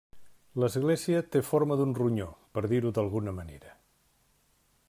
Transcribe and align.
L'església 0.63 1.19
té 1.35 1.43
forma 1.49 1.77
d'un 1.81 1.93
ronyó, 1.99 2.27
per 2.57 2.65
dir-ho 2.75 2.93
d'alguna 2.99 3.37
manera. 3.43 3.79